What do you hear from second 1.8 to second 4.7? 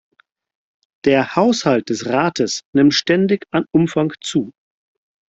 des Rates nimmt ständig an Umfang zu.